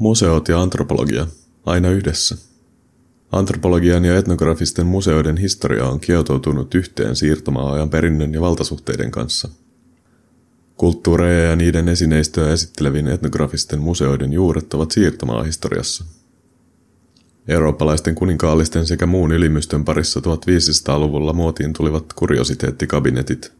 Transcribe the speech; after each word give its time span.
Museot 0.00 0.48
ja 0.48 0.62
antropologia, 0.62 1.26
aina 1.66 1.90
yhdessä. 1.90 2.36
Antropologian 3.32 4.04
ja 4.04 4.18
etnografisten 4.18 4.86
museoiden 4.86 5.36
historia 5.36 5.86
on 5.86 6.00
kietoutunut 6.00 6.74
yhteen 6.74 7.16
siirtomaa-ajan 7.16 7.90
perinnön 7.90 8.34
ja 8.34 8.40
valtasuhteiden 8.40 9.10
kanssa. 9.10 9.48
Kulttuureja 10.76 11.50
ja 11.50 11.56
niiden 11.56 11.88
esineistöä 11.88 12.52
esittelevien 12.52 13.08
etnografisten 13.08 13.80
museoiden 13.80 14.32
juuret 14.32 14.74
ovat 14.74 14.90
siirtomaa-historiassa. 14.90 16.04
Eurooppalaisten 17.48 18.14
kuninkaallisten 18.14 18.86
sekä 18.86 19.06
muun 19.06 19.32
ylimystön 19.32 19.84
parissa 19.84 20.20
1500-luvulla 20.20 21.32
muotiin 21.32 21.72
tulivat 21.72 22.12
kuriositeettikabinetit– 22.12 23.52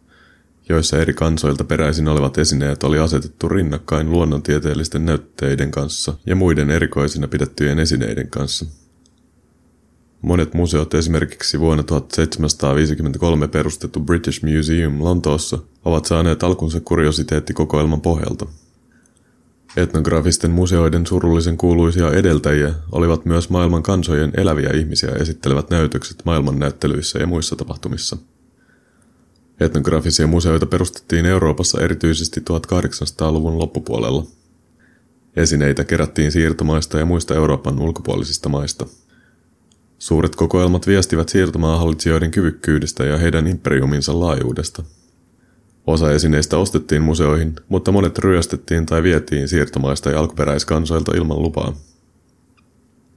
joissa 0.71 0.99
eri 0.99 1.15
kansoilta 1.15 1.65
peräisin 1.65 2.09
olevat 2.09 2.39
esineet 2.39 2.83
oli 2.83 2.99
asetettu 2.99 3.49
rinnakkain 3.49 4.11
luonnontieteellisten 4.11 5.07
näytteiden 5.07 5.71
kanssa 5.71 6.15
ja 6.27 6.37
muiden 6.37 6.71
erikoisina 6.71 7.29
pidettyjen 7.29 7.79
esineiden 7.79 8.31
kanssa. 8.31 8.67
Monet 10.23 10.55
museot, 10.55 10.95
esimerkiksi 10.95 11.61
vuonna 11.61 11.83
1753 11.83 13.49
perustettu 13.49 14.01
British 14.01 14.45
Museum 14.45 15.05
Lontoossa, 15.05 15.59
ovat 15.85 16.05
saaneet 16.05 16.43
alkunsa 16.43 16.81
kuriositeettikokoelman 16.81 18.01
pohjalta. 18.01 18.47
Etnografisten 19.77 20.51
museoiden 20.51 21.07
surullisen 21.07 21.57
kuuluisia 21.57 22.13
edeltäjiä 22.13 22.75
olivat 22.93 23.25
myös 23.25 23.51
maailman 23.51 23.83
kansojen 23.83 24.33
eläviä 24.37 24.71
ihmisiä 24.75 25.11
esittelevät 25.11 25.71
näytökset 25.71 26.23
maailmannäyttelyissä 26.25 27.19
ja 27.19 27.27
muissa 27.27 27.57
tapahtumissa– 27.57 28.17
Etnografisia 29.61 30.27
museoita 30.27 30.67
perustettiin 30.67 31.27
Euroopassa 31.27 31.81
erityisesti 31.81 32.41
1800-luvun 32.41 33.59
loppupuolella. 33.59 34.27
Esineitä 35.37 35.85
kerättiin 35.85 36.33
siirtomaista 36.33 36.99
ja 36.99 37.05
muista 37.05 37.35
Euroopan 37.35 37.81
ulkopuolisista 37.81 38.49
maista. 38.49 38.87
Suuret 39.99 40.37
kokoelmat 40.37 40.87
viestivät 40.87 41.29
siirtomaahallitsijoiden 41.29 42.31
kyvykkyydestä 42.31 43.05
ja 43.05 43.19
heidän 43.19 43.47
imperiuminsa 43.47 44.21
laajuudesta. 44.21 44.83
Osa 45.87 46.13
esineistä 46.13 46.57
ostettiin 46.57 47.03
museoihin, 47.03 47.57
mutta 47.69 47.93
monet 47.93 48.19
ryöstettiin 48.19 48.87
tai 48.87 49.03
vietiin 49.03 49.49
siirtomaista 49.49 50.11
ja 50.11 50.21
alkuperäiskansoilta 50.21 51.17
ilman 51.17 51.43
lupaa. 51.43 51.77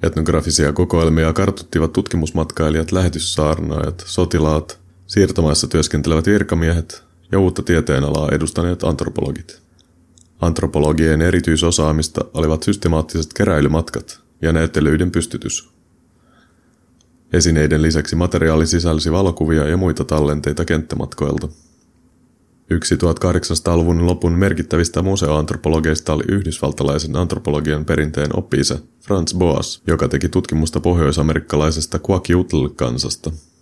Etnografisia 0.03 0.73
kokoelmia 0.73 1.33
kartuttivat 1.33 1.94
tutkimusmatkailijat, 1.94 2.91
lähetyssaarnaajat, 2.91 4.03
sotilaat, 4.05 4.83
siirtomaissa 5.07 5.67
työskentelevät 5.67 6.25
virkamiehet 6.25 7.03
ja 7.31 7.39
uutta 7.39 7.61
tieteenalaa 7.61 8.29
edustaneet 8.31 8.83
antropologit. 8.83 9.61
Antropologien 10.41 11.21
erityisosaamista 11.21 12.25
olivat 12.33 12.63
systemaattiset 12.63 13.33
keräilymatkat 13.33 14.19
ja 14.41 14.53
näyttelyiden 14.53 15.11
pystytys. 15.11 15.69
Esineiden 17.33 17.81
lisäksi 17.81 18.15
materiaali 18.15 18.67
sisälsi 18.67 19.11
valokuvia 19.11 19.67
ja 19.67 19.77
muita 19.77 20.03
tallenteita 20.03 20.65
kenttämatkoilta. 20.65 21.47
Yksi 22.69 22.95
1800-luvun 22.95 24.05
lopun 24.07 24.31
merkittävistä 24.31 25.01
museoantropologeista 25.01 26.13
oli 26.13 26.23
yhdysvaltalaisen 26.27 27.15
antropologian 27.15 27.85
perinteen 27.85 28.37
oppiisa 28.37 28.79
Franz 29.01 29.33
Boas, 29.33 29.81
joka 29.87 30.07
teki 30.07 30.29
tutkimusta 30.29 30.79
pohjoisamerikkalaisesta 30.79 31.99
Kwakiutl-kansasta– 31.99 33.31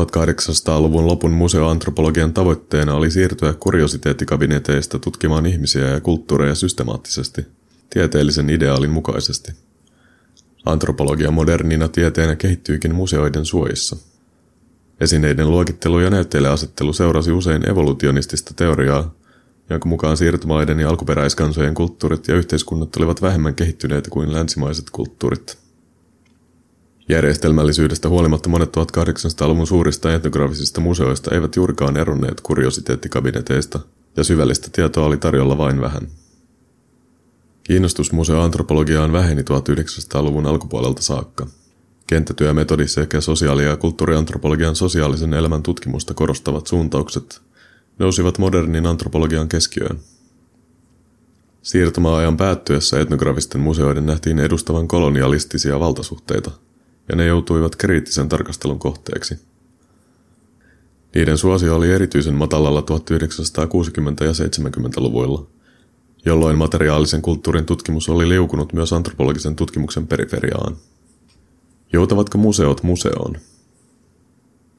1800-luvun 0.00 1.06
lopun 1.06 1.30
museoantropologian 1.30 2.32
tavoitteena 2.32 2.94
oli 2.94 3.10
siirtyä 3.10 3.52
kuriositeettikabineteista 3.52 4.98
tutkimaan 4.98 5.46
ihmisiä 5.46 5.86
ja 5.86 6.00
kulttuureja 6.00 6.54
systemaattisesti, 6.54 7.46
tieteellisen 7.90 8.50
ideaalin 8.50 8.90
mukaisesti. 8.90 9.52
Antropologia 10.64 11.30
modernina 11.30 11.88
tieteenä 11.88 12.36
kehittyikin 12.36 12.94
museoiden 12.94 13.44
suojissa. 13.44 13.96
Esineiden 15.00 15.50
luokittelu 15.50 16.00
ja 16.00 16.10
näytteileasettelu 16.10 16.92
seurasi 16.92 17.32
usein 17.32 17.70
evolutionistista 17.70 18.54
teoriaa, 18.54 19.14
jonka 19.70 19.88
mukaan 19.88 20.16
siirtomaiden 20.16 20.80
ja 20.80 20.88
alkuperäiskansojen 20.88 21.74
kulttuurit 21.74 22.28
ja 22.28 22.34
yhteiskunnat 22.34 22.96
olivat 22.96 23.22
vähemmän 23.22 23.54
kehittyneitä 23.54 24.10
kuin 24.10 24.32
länsimaiset 24.32 24.90
kulttuurit– 24.90 25.58
Järjestelmällisyydestä 27.08 28.08
huolimatta 28.08 28.48
monet 28.48 28.76
1800-luvun 28.76 29.66
suurista 29.66 30.14
etnografisista 30.14 30.80
museoista 30.80 31.34
eivät 31.34 31.56
juurikaan 31.56 31.96
eronneet 31.96 32.40
kuriositeettikabineteista, 32.40 33.80
ja 34.16 34.24
syvällistä 34.24 34.68
tietoa 34.72 35.06
oli 35.06 35.16
tarjolla 35.16 35.58
vain 35.58 35.80
vähän. 35.80 36.08
Kiinnostus 37.64 38.12
museoantropologiaan 38.12 39.12
väheni 39.12 39.42
1900-luvun 39.42 40.46
alkupuolelta 40.46 41.02
saakka. 41.02 41.46
Kenttätyömetodi 42.06 42.88
sekä 42.88 43.20
sosiaali- 43.20 43.64
ja 43.64 43.76
kulttuuriantropologian 43.76 44.76
sosiaalisen 44.76 45.34
elämän 45.34 45.62
tutkimusta 45.62 46.14
korostavat 46.14 46.66
suuntaukset 46.66 47.40
nousivat 47.98 48.38
modernin 48.38 48.86
antropologian 48.86 49.48
keskiöön. 49.48 49.98
Siirtomaa-ajan 51.62 52.36
päättyessä 52.36 53.00
etnografisten 53.00 53.60
museoiden 53.60 54.06
nähtiin 54.06 54.38
edustavan 54.38 54.88
kolonialistisia 54.88 55.80
valtasuhteita– 55.80 56.50
ja 57.08 57.16
ne 57.16 57.26
joutuivat 57.26 57.76
kriittisen 57.76 58.28
tarkastelun 58.28 58.78
kohteeksi. 58.78 59.38
Niiden 61.14 61.38
suosio 61.38 61.76
oli 61.76 61.92
erityisen 61.92 62.34
matalalla 62.34 62.80
1960- 62.80 62.84
ja 64.24 64.32
70-luvuilla, 64.32 65.46
jolloin 66.24 66.58
materiaalisen 66.58 67.22
kulttuurin 67.22 67.66
tutkimus 67.66 68.08
oli 68.08 68.28
liukunut 68.28 68.72
myös 68.72 68.92
antropologisen 68.92 69.56
tutkimuksen 69.56 70.06
periferiaan. 70.06 70.76
Joutavatko 71.92 72.38
museot 72.38 72.82
museoon? 72.82 73.36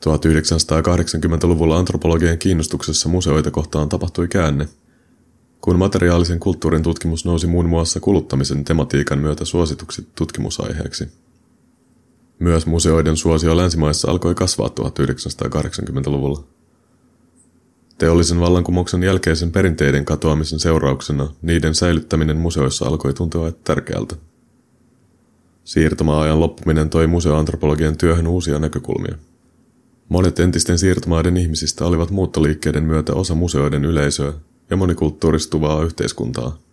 1980-luvulla 0.05 1.77
antropologian 1.77 2.37
kiinnostuksessa 2.37 3.09
museoita 3.09 3.51
kohtaan 3.51 3.89
tapahtui 3.89 4.27
käänne, 4.27 4.67
kun 5.61 5.79
materiaalisen 5.79 6.39
kulttuurin 6.39 6.83
tutkimus 6.83 7.25
nousi 7.25 7.47
muun 7.47 7.69
muassa 7.69 7.99
kuluttamisen 7.99 8.63
tematiikan 8.63 9.19
myötä 9.19 9.45
suosituksi 9.45 10.07
tutkimusaiheeksi. 10.15 11.09
Myös 12.39 12.65
museoiden 12.65 13.17
suosio 13.17 13.57
länsimaissa 13.57 14.11
alkoi 14.11 14.35
kasvaa 14.35 14.67
1980-luvulla. 14.67 16.43
Teollisen 17.97 18.39
vallankumouksen 18.39 19.03
jälkeisen 19.03 19.51
perinteiden 19.51 20.05
katoamisen 20.05 20.59
seurauksena 20.59 21.33
niiden 21.41 21.75
säilyttäminen 21.75 22.37
museoissa 22.37 22.85
alkoi 22.85 23.13
tuntua 23.13 23.51
tärkeältä. 23.51 24.15
Siirtomaa-ajan 25.63 26.39
loppuminen 26.39 26.89
toi 26.89 27.07
museoantropologian 27.07 27.97
työhön 27.97 28.27
uusia 28.27 28.59
näkökulmia. 28.59 29.15
Monet 30.09 30.39
entisten 30.39 30.79
siirtomaiden 30.79 31.37
ihmisistä 31.37 31.85
olivat 31.85 32.11
muuttoliikkeiden 32.11 32.83
myötä 32.83 33.13
osa 33.13 33.35
museoiden 33.35 33.85
yleisöä 33.85 34.33
ja 34.69 34.77
monikulttuuristuvaa 34.77 35.83
yhteiskuntaa– 35.83 36.57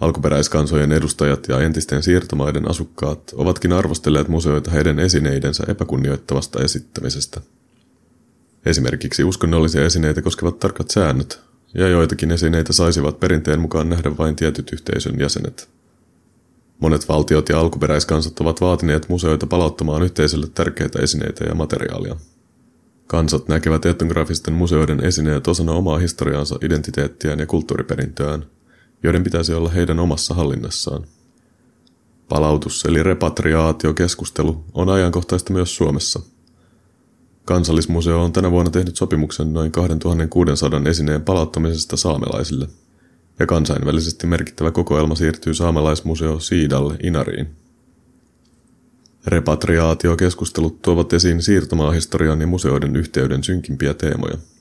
Alkuperäiskansojen 0.00 0.92
edustajat 0.92 1.48
ja 1.48 1.60
entisten 1.60 2.02
siirtomaiden 2.02 2.70
asukkaat 2.70 3.34
ovatkin 3.36 3.72
arvostelleet 3.72 4.28
museoita 4.28 4.70
heidän 4.70 4.98
esineidensä 4.98 5.64
epäkunnioittavasta 5.68 6.62
esittämisestä. 6.62 7.40
Esimerkiksi 8.66 9.24
uskonnollisia 9.24 9.84
esineitä 9.84 10.22
koskevat 10.22 10.58
tarkat 10.58 10.90
säännöt, 10.90 11.40
ja 11.74 11.88
joitakin 11.88 12.30
esineitä 12.30 12.72
saisivat 12.72 13.20
perinteen 13.20 13.60
mukaan 13.60 13.88
nähdä 13.88 14.16
vain 14.18 14.36
tietyt 14.36 14.72
yhteisön 14.72 15.20
jäsenet. 15.20 15.68
Monet 16.80 17.08
valtiot 17.08 17.48
ja 17.48 17.60
alkuperäiskansat 17.60 18.40
ovat 18.40 18.60
vaatineet 18.60 19.08
museoita 19.08 19.46
palauttamaan 19.46 20.02
yhteisölle 20.02 20.46
tärkeitä 20.54 20.98
esineitä 21.02 21.44
ja 21.44 21.54
materiaalia. 21.54 22.16
Kansat 23.06 23.48
näkevät 23.48 23.86
etnografisten 23.86 24.54
museoiden 24.54 25.04
esineet 25.04 25.48
osana 25.48 25.72
omaa 25.72 25.98
historiaansa, 25.98 26.58
identiteettiään 26.62 27.38
ja 27.38 27.46
kulttuuriperintöään– 27.46 28.46
joiden 29.02 29.24
pitäisi 29.24 29.54
olla 29.54 29.68
heidän 29.68 29.98
omassa 29.98 30.34
hallinnassaan. 30.34 31.04
Palautus- 32.28 32.84
eli 32.84 33.02
repatriaatiokeskustelu 33.02 34.64
on 34.74 34.88
ajankohtaista 34.88 35.52
myös 35.52 35.76
Suomessa. 35.76 36.20
Kansallismuseo 37.44 38.24
on 38.24 38.32
tänä 38.32 38.50
vuonna 38.50 38.70
tehnyt 38.70 38.96
sopimuksen 38.96 39.52
noin 39.52 39.72
2600 39.72 40.80
esineen 40.84 41.22
palauttamisesta 41.22 41.96
saamelaisille, 41.96 42.68
ja 43.38 43.46
kansainvälisesti 43.46 44.26
merkittävä 44.26 44.70
kokoelma 44.70 45.14
siirtyy 45.14 45.54
saamelaismuseo 45.54 46.40
Siidalle 46.40 46.96
Inariin. 47.02 47.48
Repatriaatiokeskustelut 49.26 50.82
tuovat 50.82 51.12
esiin 51.12 51.42
siirtomaahistorian 51.42 52.40
ja 52.40 52.46
museoiden 52.46 52.96
yhteyden 52.96 53.44
synkimpiä 53.44 53.94
teemoja– 53.94 54.38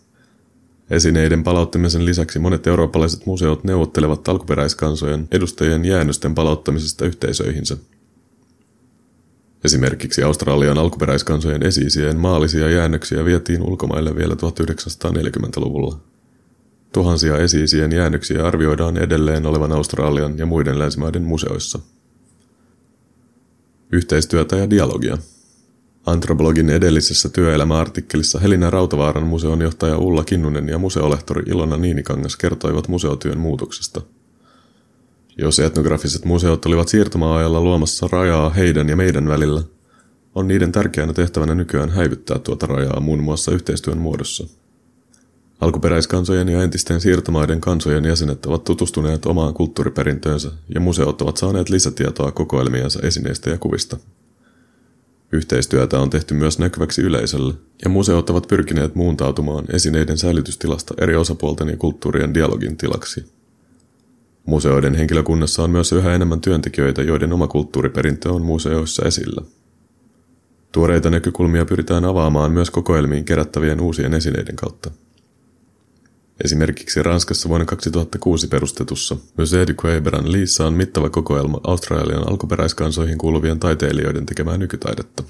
Esineiden 0.89 1.44
palauttamisen 1.44 2.06
lisäksi 2.06 2.39
monet 2.39 2.68
eurooppalaiset 2.68 3.25
museot 3.25 3.63
neuvottelevat 3.63 4.28
alkuperäiskansojen 4.28 5.28
edustajien 5.31 5.86
jäännösten 5.86 6.36
palauttamisesta 6.36 7.06
yhteisöihinsä. 7.06 7.78
Esimerkiksi 9.66 10.24
Australian 10.24 10.78
alkuperäiskansojen 10.78 11.63
esiisien 11.63 12.18
maallisia 12.18 12.69
jäännöksiä 12.69 13.25
vietiin 13.25 13.62
ulkomaille 13.62 14.16
vielä 14.16 14.34
1940-luvulla. 14.34 16.00
tuhansia 16.94 17.38
esiisien 17.38 17.92
jäännöksiä 17.92 18.45
arvioidaan 18.48 18.98
edelleen 18.98 19.45
olevan 19.45 19.72
Australian 19.72 20.38
ja 20.38 20.45
muiden 20.45 20.80
länsimaiden 20.80 21.24
museoissa. 21.24 21.80
Yhteistyötä 23.92 24.56
ja 24.56 24.69
dialogia. 24.69 25.18
Antropologin 26.07 26.69
edellisessä 26.69 27.30
työelämäartikkelissa 27.30 28.39
Helina 28.39 28.69
Rautavaaran 28.69 29.27
museon 29.27 29.62
johtaja 29.62 29.98
Ulla 29.98 30.24
Kinnunen 30.24 30.69
ja 30.69 30.77
museolehtori 30.77 31.44
Ilona 31.48 31.77
Niinikangas 31.77 32.36
kertoivat 32.36 32.88
museotyön 32.88 33.39
muutoksesta. 33.39 34.01
Jos 35.38 35.59
etnografiset 35.59 36.25
museot 36.25 36.65
olivat 36.65 36.88
siirtomaa-ajalla 36.88 37.62
luomassa 37.62 38.07
rajaa 38.12 38.50
heidän 38.50 38.89
ja 38.89 38.95
meidän 38.95 39.27
välillä, 39.27 39.63
on 40.36 40.48
niiden 40.48 40.71
tärkeänä 40.71 41.13
tehtävänä 41.13 41.56
nykyään 41.56 41.89
häivyttää 41.89 42.39
tuota 42.39 42.65
rajaa 42.65 43.00
muun 43.00 43.24
muassa 43.24 43.51
yhteistyön 43.51 43.98
muodossa. 43.98 44.48
Alkuperäiskansojen 45.62 46.50
ja 46.50 46.63
entisten 46.63 47.01
siirtomaiden 47.01 47.62
kansojen 47.62 48.06
jäsenet 48.06 48.45
ovat 48.45 48.63
tutustuneet 48.63 49.25
omaan 49.25 49.54
kulttuuriperintöönsä 49.54 50.51
ja 50.74 50.80
museot 50.80 51.21
ovat 51.21 51.38
saaneet 51.38 51.69
lisätietoa 51.69 52.31
kokoelmiensa 52.31 53.00
esineistä 53.04 53.50
ja 53.50 53.57
kuvista. 53.57 53.98
Yhteistyötä 55.32 56.00
on 56.00 56.10
tehty 56.10 56.34
myös 56.34 56.60
näkyväksi 56.60 57.02
yleisölle, 57.02 57.54
ja 57.84 57.90
museot 57.90 58.30
ovat 58.30 58.48
pyrkineet 58.48 58.96
muuntautumaan 58.96 59.66
esineiden 59.74 60.18
säilytystilasta 60.18 60.94
eri 60.98 61.16
osapuolten 61.16 61.68
ja 61.68 61.78
kulttuurien 61.78 62.34
dialogin 62.34 62.78
tilaksi. 62.78 63.26
Museoiden 64.46 64.96
henkilökunnassa 64.96 65.64
on 65.64 65.70
myös 65.70 65.92
yhä 65.92 66.16
enemmän 66.16 66.42
työntekijöitä, 66.42 67.02
joiden 67.02 67.34
oma 67.34 67.48
kulttuuriperintö 67.48 68.34
on 68.34 68.42
museoissa 68.42 69.06
esillä. 69.06 69.42
Tuoreita 70.72 71.10
näkökulmia 71.10 71.66
pyritään 71.66 72.06
avaamaan 72.06 72.52
myös 72.52 72.72
kokoelmiin 72.72 73.26
kerättävien 73.26 73.82
uusien 73.82 74.14
esineiden 74.14 74.56
kautta. 74.56 74.92
Esimerkiksi 76.44 77.04
Ranskassa 77.04 77.50
vuonna 77.50 77.66
2006 77.66 78.48
perustetussa 78.48 79.16
Musée 79.16 79.68
du 79.68 79.74
Queberan 79.86 80.31
Liissa 80.31 80.68
on 80.68 80.74
mittava 80.74 81.10
kokoelma 81.10 81.62
Australian 81.63 82.30
alkuperäiskansoihin 82.30 83.18
kuuluvien 83.18 83.60
taiteilijoiden 83.60 84.25
tekemää 84.25 84.57
nykytaidetta. 84.57 85.24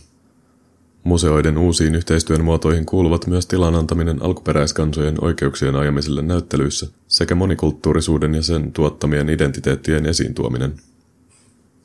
Museoiden 1.04 1.58
uusiin 1.58 1.96
yhteistyön 1.96 2.44
muotoihin 2.44 2.86
kuuluvat 2.86 3.28
myös 3.28 3.46
tilan 3.46 3.76
antaminen 3.76 4.22
alkuperäiskansojen 4.22 5.24
oikeuksien 5.24 5.76
ajamiselle 5.76 6.22
näyttelyissä 6.22 6.88
sekä 7.08 7.36
monikulttuurisuuden 7.36 8.36
ja 8.36 8.42
sen 8.42 8.72
tuottamien 8.72 9.30
identiteettien 9.30 10.06
esiin 10.06 10.34
tuominen. 10.34 10.74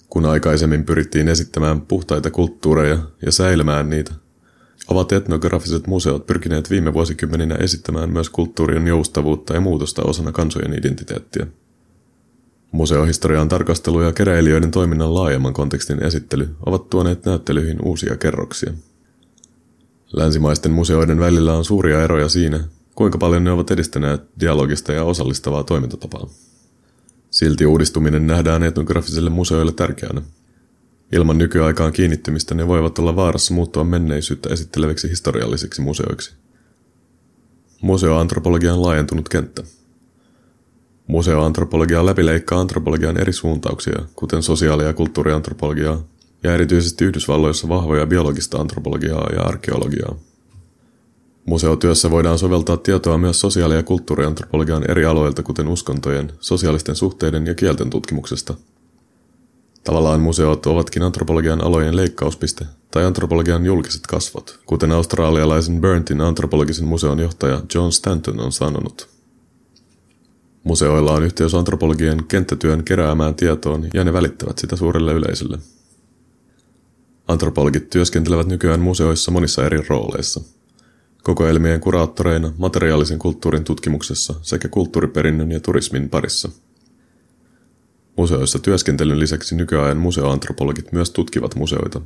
Kun 0.09 0.27
aikaisemmin 0.27 0.85
pyrittiin 0.85 1.29
esittämään 1.29 1.81
puhtaita 1.81 2.31
kulttuureja 2.31 2.99
ja 3.27 3.33
säilymään 3.33 3.91
niitä, 3.91 4.15
ovat 4.89 5.13
etnografiset 5.13 5.87
museot 5.87 6.27
pyrkineet 6.27 6.71
viime 6.71 6.95
vuosikymmeninä 6.95 7.55
esittämään 7.55 8.11
myös 8.11 8.31
kulttuurien 8.31 8.87
joustavuutta 8.87 9.55
ja 9.55 9.61
muutosta 9.61 10.03
osana 10.03 10.33
kansojen 10.33 10.79
identiteettiä. 10.79 11.47
Museohistorian 12.73 13.49
tarkastelu 13.49 14.01
ja 14.03 14.13
keräilijöiden 14.13 14.71
toiminnan 14.71 15.15
laajemman 15.15 15.53
kontekstin 15.53 16.03
esittely 16.03 16.49
ovat 16.67 16.91
tuoneet 16.91 17.25
näyttelyihin 17.25 17.79
uusia 17.83 18.17
kerroksia. 18.17 18.73
Länsimaisten 20.13 20.73
museoiden 20.73 21.21
välillä 21.21 21.55
on 21.55 21.65
suuria 21.65 22.03
eroja 22.03 22.29
siinä, 22.29 22.65
kuinka 22.95 23.19
paljon 23.19 23.45
ne 23.45 23.51
ovat 23.51 23.71
edistäneet 23.71 24.23
dialogista 24.41 24.93
ja 24.93 25.05
osallistavaa 25.05 25.65
toimintatapaa. 25.65 26.27
Silti 27.31 27.67
uudistuminen 27.67 28.27
nähdään 28.27 28.63
etnografisille 28.63 29.31
museoille 29.31 29.73
tärkeänä, 29.73 30.23
Ilman 31.13 31.39
nykyaikaan 31.39 31.93
kiinnittymistä 31.93 32.55
ne 32.55 32.69
voivat 32.69 32.99
olla 32.99 33.17
vaarassa 33.17 33.55
muuttua 33.55 33.85
menneisyyttä 33.85 34.49
esitteleviksi 34.49 35.11
historiallisiksi 35.11 35.83
museoiksi. 35.83 36.35
Museoantropologia 37.81 38.75
on 38.75 38.83
laajentunut 38.83 39.29
kenttä. 39.29 39.63
Museoantropologia 41.07 42.07
läpileikkaa 42.07 42.61
antropologian 42.61 43.21
eri 43.21 43.33
suuntauksia, 43.33 44.03
kuten 44.17 44.43
sosiaali- 44.43 44.85
ja 44.85 44.93
kulttuuriantropologiaa, 44.93 46.05
ja 46.43 46.55
erityisesti 46.55 47.05
Yhdysvalloissa 47.05 47.69
vahvoja 47.69 48.07
biologista 48.07 48.59
antropologiaa 48.59 49.29
ja 49.33 49.43
arkeologiaa. 49.43 50.19
Museotyössä 51.47 52.11
voidaan 52.11 52.39
soveltaa 52.39 52.77
tietoa 52.77 53.19
myös 53.19 53.41
sosiaali- 53.41 53.75
ja 53.75 53.83
kulttuuriantropologian 53.83 54.91
eri 54.91 55.05
aloilta, 55.05 55.43
kuten 55.43 55.69
uskontojen, 55.69 56.33
sosiaalisten 56.41 56.97
suhteiden 56.97 57.47
ja 57.47 57.55
kielten 57.55 57.91
tutkimuksesta– 57.91 58.55
Tavallaan 59.85 60.21
museot 60.21 60.67
ovatkin 60.67 61.03
antropologian 61.03 61.65
alojen 61.65 61.97
leikkauspiste 61.97 62.67
tai 62.91 63.05
antropologian 63.05 63.67
julkiset 63.67 64.07
kasvot, 64.07 64.61
kuten 64.67 64.91
australialaisen 64.91 65.81
Burntin 65.81 66.21
antropologisen 66.21 66.87
museon 66.87 67.19
johtaja 67.19 67.63
John 67.75 67.93
Stanton 67.93 68.41
on 68.41 68.53
sanonut. 68.53 69.09
Museoilla 70.65 71.13
on 71.13 71.23
yhteys 71.23 71.55
antropologian 71.55 72.25
kenttätyön 72.25 72.85
keräämään 72.85 73.35
tietoon 73.35 73.89
ja 73.95 74.05
ne 74.05 74.13
välittävät 74.13 74.59
sitä 74.59 74.77
suurelle 74.77 75.13
yleisölle. 75.13 75.59
Antropologit 77.29 77.91
työskentelevät 77.91 78.47
nykyään 78.47 78.81
museoissa 78.81 79.31
monissa 79.31 79.67
eri 79.67 79.85
rooleissa. 79.89 80.41
Kokoelmien 81.23 81.81
kuraattoreina, 81.81 82.53
materiaalisen 82.59 83.19
kulttuurin 83.19 83.65
tutkimuksessa 83.65 84.35
sekä 84.43 84.69
kulttuuriperinnön 84.69 85.53
ja 85.53 85.61
turismin 85.61 86.11
parissa– 86.11 86.49
Museoissa 88.17 88.59
työskentelyn 88.59 89.19
lisäksi 89.19 89.55
nykyajan 89.55 89.97
museoantropologit 89.97 90.93
myös 90.93 91.11
tutkivat 91.11 91.55
museoita. 91.55 92.01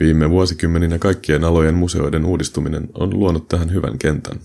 Viime 0.00 0.30
vuosikymmeninä 0.30 0.98
kaikkien 0.98 1.44
alojen 1.44 1.74
museoiden 1.74 2.24
uudistuminen 2.24 2.88
on 2.94 3.18
luonut 3.18 3.48
tähän 3.48 3.72
hyvän 3.72 3.98
kentän. 3.98 4.40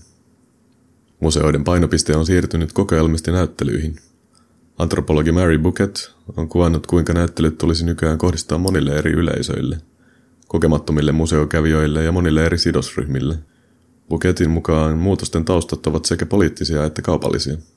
Museoiden 1.20 1.64
painopiste 1.64 2.16
on 2.16 2.26
siirtynyt 2.26 2.72
kokeilmista 2.72 3.32
näyttelyihin. 3.32 3.96
Antropologi 4.78 5.32
Mary 5.32 5.58
Bucket 5.58 6.12
on 6.36 6.48
kuvannut, 6.48 6.86
kuinka 6.86 7.12
näyttelyt 7.12 7.58
tulisi 7.58 7.84
nykyään 7.84 8.18
kohdistaa 8.18 8.58
monille 8.58 8.96
eri 8.96 9.12
yleisöille, 9.12 9.78
kokemattomille 10.48 11.12
museokävijöille 11.12 12.04
ja 12.04 12.12
monille 12.12 12.46
eri 12.46 12.58
sidosryhmille. 12.58 13.38
Buketin 14.08 14.50
mukaan 14.50 14.98
muutosten 14.98 15.44
taustat 15.44 15.86
ovat 15.86 16.04
sekä 16.04 16.26
poliittisia 16.26 16.84
että 16.84 17.02
kaupallisia– 17.02 17.56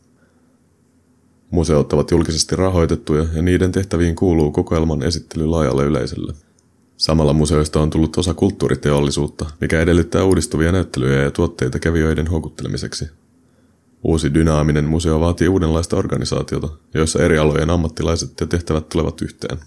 Museot 1.52 1.94
ovat 1.94 2.12
julkisesti 2.12 2.56
rahoitettuja 2.56 3.26
ja 3.34 3.42
niiden 3.42 3.72
tehtäviin 3.72 4.16
kuuluu 4.16 4.52
kokoelman 4.52 5.04
esittely 5.04 5.46
laajalle 5.46 5.86
yleisölle. 5.86 6.34
Samalla 6.98 7.34
museoista 7.34 7.82
on 7.82 7.90
tullut 7.90 8.18
osa 8.18 8.34
kulttuuriteollisuutta, 8.34 9.46
mikä 9.62 9.82
edellyttää 9.82 10.24
uudistuvia 10.24 10.72
näyttelyjä 10.72 11.24
ja 11.24 11.32
tuotteita 11.32 11.80
kävijöiden 11.80 12.28
houkuttelemiseksi. 12.28 13.10
Uusi 14.04 14.34
dynaaminen 14.34 14.86
museo 14.86 15.20
vaatii 15.20 15.48
uudenlaista 15.48 15.98
organisaatiota, 15.98 16.70
joissa 16.94 17.24
eri 17.24 17.38
alojen 17.38 17.70
ammattilaiset 17.70 18.32
ja 18.42 18.48
tehtävät 18.48 18.90
tulevat 18.90 19.22
yhteen. 19.22 19.58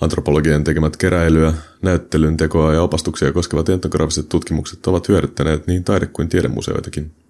Antropologien 0.00 0.64
tekemät 0.64 0.96
keräilyä, 0.96 1.54
näyttelyn 1.82 2.36
tekoa 2.36 2.74
ja 2.74 2.82
opastuksia 2.82 3.32
koskevat 3.32 3.68
etnografiset 3.68 4.28
tutkimukset 4.28 4.86
ovat 4.86 5.08
hyödyttäneet 5.08 5.66
niin 5.66 5.84
taide- 5.84 6.06
kuin 6.06 6.28
tiedemuseoitakin– 6.28 7.10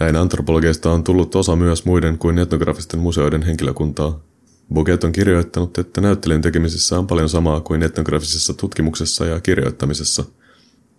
näin 0.00 0.16
antropologeista 0.16 0.92
on 0.92 1.04
tullut 1.04 1.34
osa 1.34 1.56
myös 1.56 1.84
muiden 1.84 2.18
kuin 2.18 2.38
etnografisten 2.38 3.00
museoiden 3.00 3.42
henkilökuntaa. 3.42 4.20
Boget 4.74 5.04
on 5.04 5.12
kirjoittanut, 5.12 5.78
että 5.78 6.00
näyttelyn 6.00 6.42
tekemisessä 6.42 6.98
on 6.98 7.06
paljon 7.06 7.28
samaa 7.28 7.60
kuin 7.60 7.82
etnografisessa 7.82 8.54
tutkimuksessa 8.54 9.26
ja 9.26 9.40
kirjoittamisessa, 9.40 10.24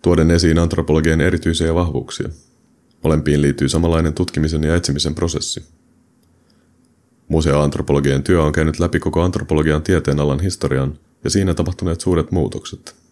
tuoden 0.02 0.30
esiin 0.30 0.58
antropologian 0.58 1.20
erityisiä 1.20 1.74
vahvuuksia. 1.74 2.28
Molempiin 3.04 3.42
liittyy 3.42 3.68
samanlainen 3.68 4.14
tutkimisen 4.14 4.64
ja 4.64 4.76
etsimisen 4.76 5.14
prosessi. 5.14 5.64
Museoantropologian 7.28 8.22
työ 8.22 8.42
on 8.42 8.52
käynyt 8.52 8.80
läpi 8.80 9.00
koko 9.00 9.22
antropologian 9.22 9.82
tieteenalan 9.82 10.40
historian 10.40 10.98
ja 11.24 11.30
siinä 11.30 11.54
tapahtuneet 11.54 12.00
suuret 12.00 12.30
muutokset– 12.30 12.94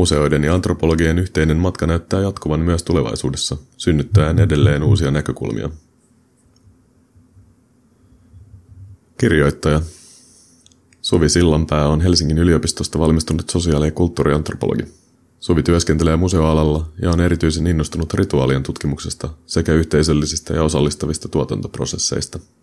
Museoiden 0.00 0.44
ja 0.44 0.54
antropologien 0.54 1.18
yhteinen 1.18 1.56
matka 1.56 1.86
näyttää 1.86 2.20
jatkuvan 2.20 2.60
myös 2.60 2.82
tulevaisuudessa, 2.82 3.56
synnyttäen 3.76 4.38
edelleen 4.38 4.82
uusia 4.82 5.10
näkökulmia. 5.10 5.70
Kirjoittaja 9.18 9.80
Suvi 11.02 11.28
Sillanpää 11.28 11.88
on 11.88 12.00
Helsingin 12.00 12.38
yliopistosta 12.38 12.98
valmistunut 12.98 13.50
sosiaali- 13.50 13.86
ja 13.86 13.92
kulttuuriantropologi. 13.92 14.84
Suvi 15.40 15.62
työskentelee 15.62 16.16
museoalalla 16.16 16.88
ja 17.02 17.10
on 17.10 17.20
erityisen 17.20 17.66
innostunut 17.66 18.14
rituaalien 18.14 18.62
tutkimuksesta 18.62 19.28
sekä 19.46 19.72
yhteisöllisistä 19.72 20.54
ja 20.54 20.62
osallistavista 20.62 21.28
tuotantoprosesseista– 21.28 22.38